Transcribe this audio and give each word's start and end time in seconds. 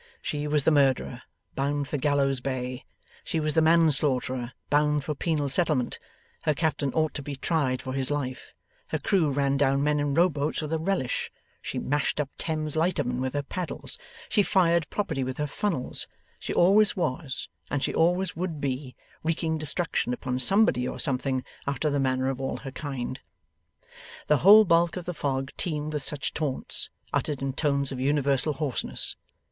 She 0.19 0.47
was 0.47 0.63
the 0.63 0.71
Murderer, 0.71 1.21
bound 1.53 1.87
for 1.87 1.97
Gallows 1.97 2.39
Bay; 2.39 2.85
she 3.23 3.39
was 3.39 3.53
the 3.53 3.61
Manslaughterer, 3.61 4.53
bound 4.71 5.03
for 5.03 5.13
Penal 5.13 5.47
Settlement; 5.47 5.99
her 6.41 6.55
captain 6.55 6.91
ought 6.95 7.13
to 7.13 7.21
be 7.21 7.35
tried 7.35 7.83
for 7.83 7.93
his 7.93 8.09
life; 8.09 8.55
her 8.87 8.97
crew 8.97 9.29
ran 9.29 9.57
down 9.57 9.83
men 9.83 9.99
in 9.99 10.15
row 10.15 10.27
boats 10.27 10.63
with 10.63 10.73
a 10.73 10.79
relish; 10.79 11.29
she 11.61 11.77
mashed 11.77 12.19
up 12.19 12.31
Thames 12.39 12.75
lightermen 12.75 13.21
with 13.21 13.35
her 13.35 13.43
paddles; 13.43 13.99
she 14.27 14.41
fired 14.41 14.89
property 14.89 15.23
with 15.23 15.37
her 15.37 15.45
funnels; 15.45 16.07
she 16.39 16.51
always 16.51 16.97
was, 16.97 17.47
and 17.69 17.83
she 17.83 17.93
always 17.93 18.35
would 18.35 18.59
be, 18.59 18.95
wreaking 19.21 19.59
destruction 19.59 20.13
upon 20.13 20.39
somebody 20.39 20.87
or 20.87 20.97
something, 20.97 21.43
after 21.67 21.91
the 21.91 21.99
manner 21.99 22.27
of 22.27 22.41
all 22.41 22.57
her 22.57 22.71
kind. 22.71 23.19
The 24.25 24.37
whole 24.37 24.65
bulk 24.65 24.97
of 24.97 25.05
the 25.05 25.13
fog 25.13 25.51
teemed 25.57 25.93
with 25.93 26.01
such 26.03 26.33
taunts, 26.33 26.89
uttered 27.13 27.39
in 27.43 27.53
tones 27.53 27.91
of 27.91 27.99
universal 27.99 28.53
hoarseness. 28.53 29.15